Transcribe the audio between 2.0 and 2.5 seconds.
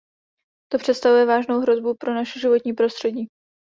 naše